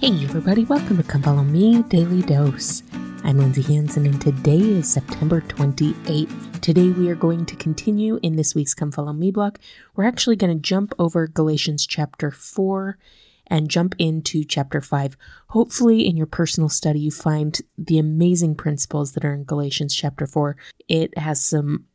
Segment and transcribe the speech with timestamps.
[0.00, 2.84] Hey, everybody, welcome to Come Follow Me Daily Dose.
[3.24, 6.60] I'm Lindsay Hanson, and today is September 28th.
[6.60, 9.58] Today, we are going to continue in this week's Come Follow Me block.
[9.96, 12.96] We're actually going to jump over Galatians chapter 4
[13.48, 15.16] and jump into chapter 5.
[15.48, 20.28] Hopefully, in your personal study, you find the amazing principles that are in Galatians chapter
[20.28, 20.56] 4.
[20.86, 21.86] It has some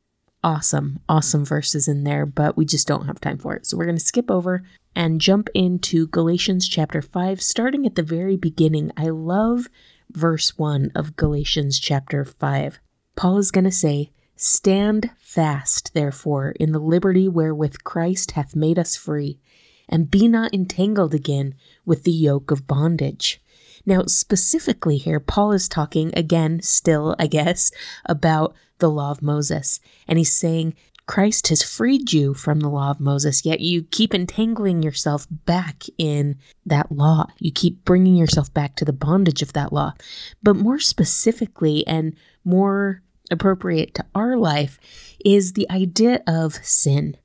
[0.44, 3.66] awesome, awesome verses in there, but we just don't have time for it.
[3.66, 4.64] So we're going to skip over
[4.96, 8.92] and jump into Galatians chapter 5, starting at the very beginning.
[8.98, 9.68] I love
[10.12, 12.80] verse 1 of Galatians chapter 5.
[13.16, 18.80] Paul is going to say, Stand fast, therefore, in the liberty wherewith Christ hath made
[18.80, 19.40] us free,
[19.88, 23.43] and be not entangled again with the yoke of bondage.
[23.86, 27.72] Now, specifically here, Paul is talking again, still, I guess,
[28.06, 29.80] about the law of Moses.
[30.08, 30.76] And he's saying,
[31.06, 35.84] Christ has freed you from the law of Moses, yet you keep entangling yourself back
[35.98, 37.28] in that law.
[37.40, 39.94] You keep bringing yourself back to the bondage of that law.
[40.42, 44.80] But more specifically and more appropriate to our life
[45.26, 47.18] is the idea of sin,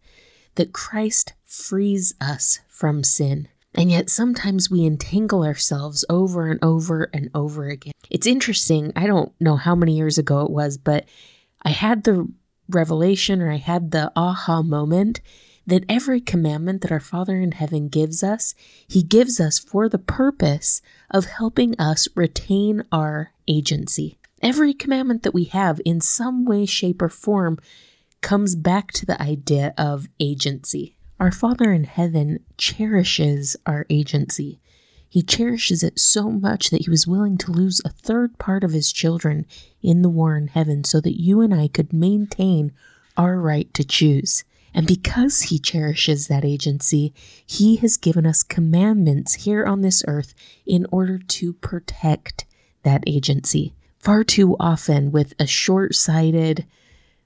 [0.56, 3.46] that Christ frees us from sin.
[3.78, 7.92] And yet sometimes we entangle ourselves over and over and over again.
[8.10, 8.92] It's interesting.
[8.96, 11.04] I don't know how many years ago it was, but
[11.62, 12.28] I had the
[12.68, 15.20] revelation or I had the aha moment
[15.64, 18.52] that every commandment that our Father in heaven gives us,
[18.88, 24.18] He gives us for the purpose of helping us retain our agency.
[24.42, 27.60] Every commandment that we have, in some way, shape, or form,
[28.22, 30.96] comes back to the idea of agency.
[31.20, 34.60] Our Father in heaven cherishes our agency.
[35.08, 38.72] He cherishes it so much that he was willing to lose a third part of
[38.72, 39.44] his children
[39.82, 42.72] in the war in heaven so that you and I could maintain
[43.16, 44.44] our right to choose.
[44.72, 47.12] And because he cherishes that agency,
[47.44, 50.34] he has given us commandments here on this earth
[50.66, 52.44] in order to protect
[52.84, 53.74] that agency.
[53.98, 56.64] Far too often, with a short sighted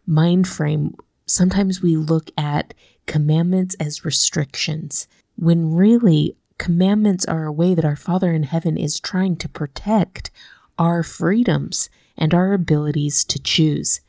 [0.06, 0.94] mind frame,
[1.26, 2.72] sometimes we look at
[3.06, 9.00] commandments as restrictions, when really commandments are a way that our Father in heaven is
[9.00, 10.30] trying to protect
[10.78, 14.00] our freedoms and our abilities to choose.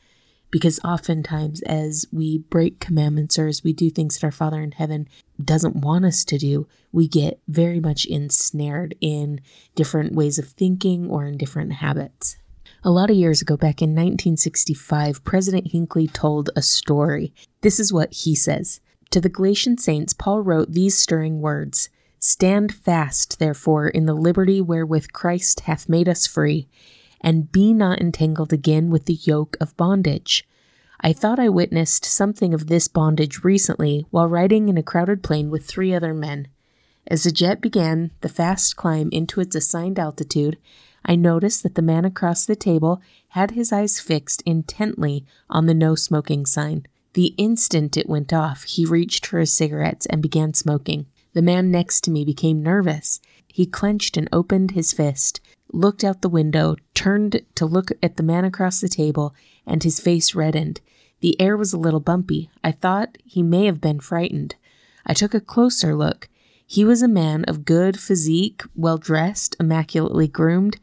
[0.50, 4.70] Because oftentimes, as we break commandments or as we do things that our Father in
[4.70, 5.08] heaven
[5.42, 9.40] doesn't want us to do, we get very much ensnared in
[9.74, 12.36] different ways of thinking or in different habits.
[12.84, 17.34] A lot of years ago, back in 1965, President Hinckley told a story.
[17.62, 21.88] This is what he says To the Galatian saints, Paul wrote these stirring words
[22.18, 26.68] Stand fast, therefore, in the liberty wherewith Christ hath made us free,
[27.20, 30.48] and be not entangled again with the yoke of bondage.
[31.00, 35.50] I thought I witnessed something of this bondage recently while riding in a crowded plane
[35.50, 36.48] with three other men.
[37.06, 40.56] As the jet began the fast climb into its assigned altitude,
[41.04, 45.74] I noticed that the man across the table had his eyes fixed intently on the
[45.74, 46.86] no smoking sign.
[47.14, 51.06] The instant it went off, he reached for his cigarettes and began smoking.
[51.32, 53.20] The man next to me became nervous.
[53.46, 55.40] He clenched and opened his fist,
[55.72, 60.00] looked out the window, turned to look at the man across the table, and his
[60.00, 60.80] face reddened.
[61.20, 62.50] The air was a little bumpy.
[62.64, 64.56] I thought he may have been frightened.
[65.06, 66.28] I took a closer look.
[66.66, 70.78] He was a man of good physique, well dressed, immaculately groomed.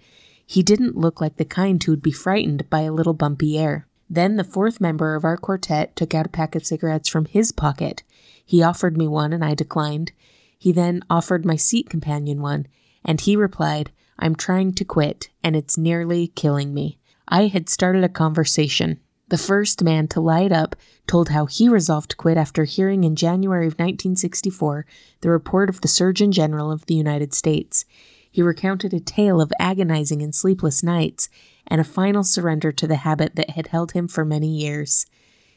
[0.45, 3.87] He didn't look like the kind who would be frightened by a little bumpy air.
[4.13, 7.53] Then the fourth member of our quartet took out a pack of cigarettes from his
[7.53, 8.03] pocket.
[8.45, 10.11] He offered me one, and I declined.
[10.59, 12.67] He then offered my seat companion one,
[13.05, 13.89] and he replied,
[14.19, 16.99] I'm trying to quit, and it's nearly killing me.
[17.29, 18.99] I had started a conversation.
[19.29, 20.75] The first man to light up
[21.07, 24.85] told how he resolved to quit after hearing in January of 1964
[25.21, 27.85] the report of the Surgeon General of the United States.
[28.31, 31.29] He recounted a tale of agonizing and sleepless nights
[31.67, 35.05] and a final surrender to the habit that had held him for many years.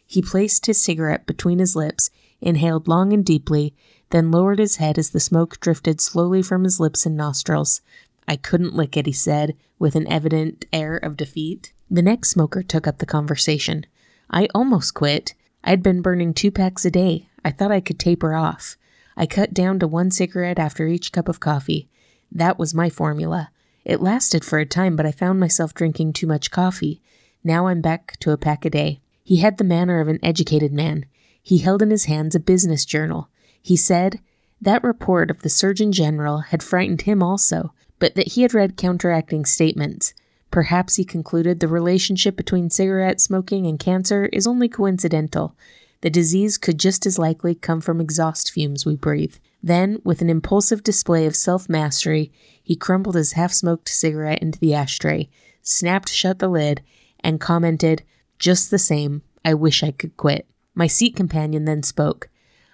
[0.07, 3.75] He placed his cigarette between his lips, inhaled long and deeply,
[4.11, 7.81] then lowered his head as the smoke drifted slowly from his lips and nostrils.
[8.29, 11.73] I couldn't lick it, he said, with an evident air of defeat.
[11.91, 13.87] The next smoker took up the conversation.
[14.31, 15.35] I almost quit.
[15.63, 17.29] I'd been burning two packs a day.
[17.45, 18.77] I thought I could taper off.
[19.17, 21.89] I cut down to one cigarette after each cup of coffee.
[22.33, 23.51] That was my formula.
[23.85, 27.01] It lasted for a time, but I found myself drinking too much coffee.
[27.43, 29.01] Now I'm back to a pack a day.
[29.23, 31.07] He had the manner of an educated man.
[31.43, 33.29] He held in his hands a business journal.
[33.61, 34.21] He said
[34.61, 38.77] that report of the Surgeon General had frightened him also, but that he had read
[38.77, 40.15] counteracting statements.
[40.51, 45.55] Perhaps he concluded the relationship between cigarette smoking and cancer is only coincidental.
[46.01, 49.37] The disease could just as likely come from exhaust fumes we breathe.
[49.65, 52.31] Then, with an impulsive display of self mastery,
[52.63, 55.31] he crumpled his half smoked cigarette into the ashtray,
[55.63, 56.83] snapped shut the lid,
[57.21, 58.03] and commented,
[58.39, 60.47] Just the same, I wish I could quit.
[60.75, 62.29] My seat companion then spoke.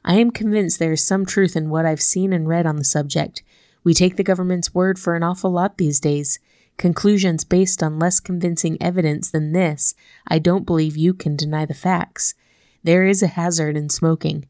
[0.05, 2.83] I am convinced there is some truth in what I've seen and read on the
[2.83, 3.45] subject.
[3.85, 6.41] We take the government's word for an awful lot these days.
[6.77, 9.95] Conclusions based on less convincing evidence than this,
[10.27, 12.35] I don't believe you can deny the facts.
[12.83, 14.47] There is a hazard in smoking,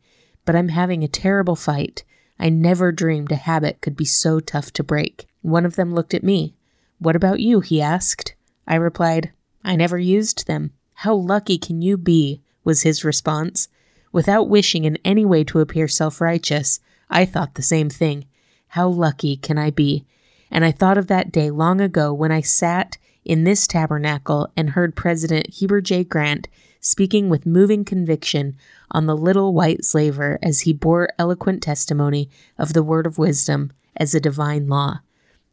[0.46, 2.02] but I'm having a terrible fight.
[2.40, 5.28] I never dreamed a habit could be so tough to break.
[5.42, 6.54] One of them looked at me.
[6.98, 7.60] What about you?
[7.60, 8.34] he asked.
[8.66, 9.30] I replied,
[9.62, 10.72] I never used them.
[10.94, 12.40] How lucky can you be?
[12.64, 13.68] was his response.
[14.10, 18.24] Without wishing in any way to appear self righteous, I thought the same thing.
[18.68, 20.06] How lucky can I be?
[20.50, 24.70] And I thought of that day long ago when I sat in this tabernacle and
[24.70, 26.04] heard President Heber J.
[26.04, 26.48] Grant
[26.80, 28.56] speaking with moving conviction
[28.90, 32.28] on the little white slaver as he bore eloquent testimony
[32.58, 35.00] of the word of wisdom as a divine law.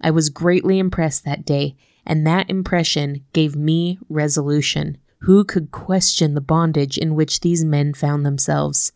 [0.01, 1.75] I was greatly impressed that day,
[2.05, 4.97] and that impression gave me resolution.
[5.21, 8.91] Who could question the bondage in which these men found themselves?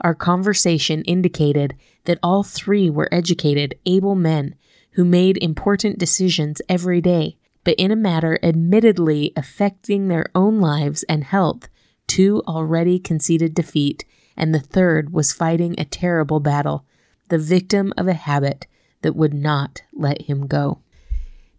[0.00, 4.54] Our conversation indicated that all three were educated, able men
[4.92, 11.02] who made important decisions every day, but in a matter admittedly affecting their own lives
[11.04, 11.68] and health,
[12.06, 14.04] two already conceded defeat,
[14.36, 16.84] and the third was fighting a terrible battle,
[17.28, 18.66] the victim of a habit
[19.02, 20.80] that would not let him go.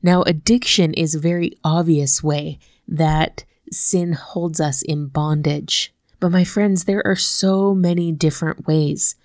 [0.01, 5.93] Now, addiction is a very obvious way that sin holds us in bondage.
[6.19, 9.15] But my friends, there are so many different ways.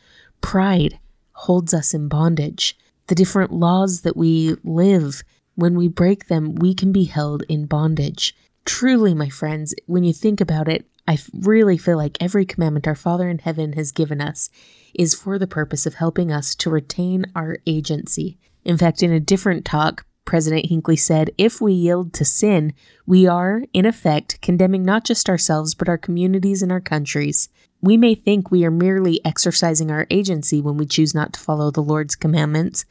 [0.41, 0.99] Pride
[1.33, 2.77] holds us in bondage.
[3.07, 5.23] The different laws that we live,
[5.55, 8.37] when we break them, we can be held in bondage.
[8.65, 12.95] Truly, my friends, when you think about it, I really feel like every commandment our
[12.95, 14.49] Father in heaven has given us
[14.95, 18.39] is for the purpose of helping us to retain our agency.
[18.65, 22.75] In fact, in a different talk, President Hinckley said, if we yield to sin,
[23.07, 27.49] we are, in effect, condemning not just ourselves, but our communities and our countries.
[27.81, 31.73] We may think we are merely exercising our agency when we choose not to follow
[31.73, 32.85] the Lord's commandments,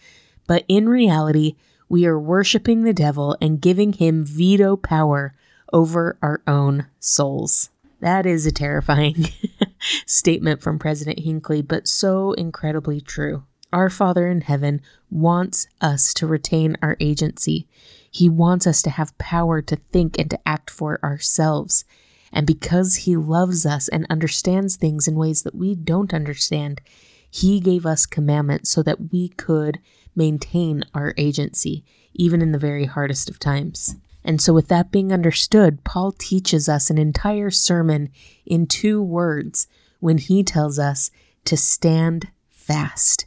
[0.45, 1.56] but in reality,
[1.88, 5.36] we are worshiping the devil and giving him veto power
[5.71, 7.69] over our own souls.
[8.01, 9.27] That is a terrifying
[10.05, 13.43] statement from President Hinckley, but so incredibly true.
[13.71, 14.81] Our Father in heaven
[15.11, 17.67] wants us to retain our agency.
[18.09, 21.85] He wants us to have power to think and to act for ourselves.
[22.31, 26.81] And because He loves us and understands things in ways that we don't understand,
[27.29, 29.79] He gave us commandments so that we could
[30.15, 33.95] maintain our agency, even in the very hardest of times.
[34.24, 38.10] And so, with that being understood, Paul teaches us an entire sermon
[38.45, 39.68] in two words
[40.00, 41.10] when he tells us
[41.45, 43.25] to stand fast.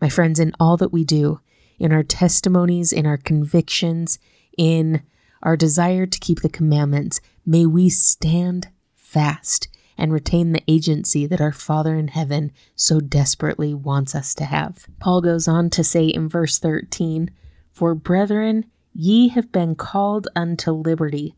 [0.00, 1.40] My friends, in all that we do,
[1.78, 4.18] in our testimonies, in our convictions,
[4.56, 5.02] in
[5.42, 9.68] our desire to keep the commandments, may we stand fast
[9.98, 14.86] and retain the agency that our Father in heaven so desperately wants us to have.
[14.98, 17.30] Paul goes on to say in verse 13,
[17.72, 21.34] For brethren, ye have been called unto liberty.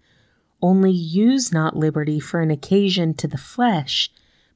[0.60, 4.10] Only use not liberty for an occasion to the flesh,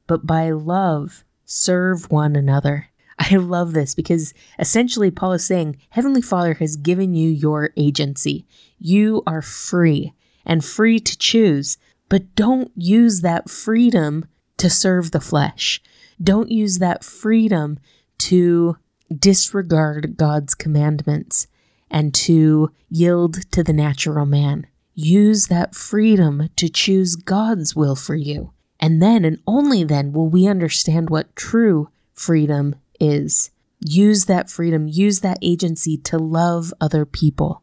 [0.07, 2.89] but by love serve one another.
[3.19, 8.47] I love this because essentially Paul is saying, Heavenly Father has given you your agency.
[8.79, 10.13] You are free
[10.45, 11.79] and free to choose,
[12.09, 14.27] but don't use that freedom
[14.59, 15.83] to serve the flesh.
[16.23, 17.79] Don't use that freedom
[18.19, 18.77] to
[19.15, 21.47] disregard God's commandments
[21.91, 24.67] and to yield to the natural man.
[24.95, 28.53] Use that freedom to choose God's will for you.
[28.81, 33.51] And then and only then will we understand what true freedom is
[33.81, 37.63] use that freedom, use that agency to love other people.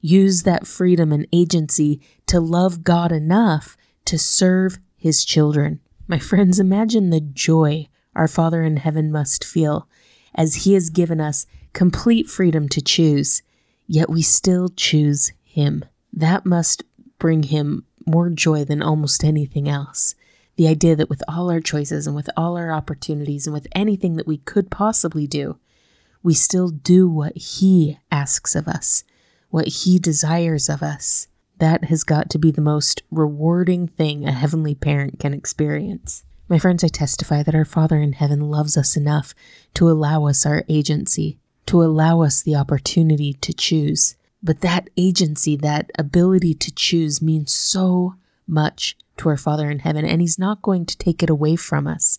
[0.00, 5.80] Use that freedom and agency to love God enough to serve his children.
[6.06, 9.88] My friends, imagine the joy our Father in heaven must feel
[10.34, 13.42] as he has given us complete freedom to choose,
[13.86, 15.84] yet we still choose him.
[16.12, 16.82] That must
[17.18, 20.14] bring him more joy than almost anything else
[20.56, 24.16] the idea that with all our choices and with all our opportunities and with anything
[24.16, 25.58] that we could possibly do,
[26.22, 29.04] we still do what He asks of us,
[29.50, 31.28] what He desires of us.
[31.58, 36.24] That has got to be the most rewarding thing a heavenly parent can experience.
[36.48, 39.34] My friends, I testify that our Father in heaven loves us enough
[39.74, 44.16] to allow us our agency, to allow us the opportunity to choose.
[44.42, 48.16] But that agency, that ability to choose means so
[48.46, 51.86] much to our Father in heaven, and He's not going to take it away from
[51.86, 52.18] us.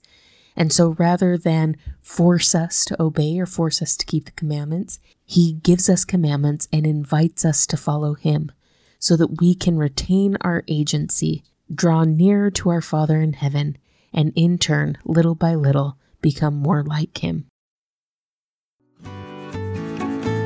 [0.56, 5.00] And so rather than force us to obey or force us to keep the commandments,
[5.26, 8.52] He gives us commandments and invites us to follow Him
[8.98, 13.78] so that we can retain our agency, draw nearer to our Father in heaven,
[14.14, 17.46] and in turn, little by little, become more like Him.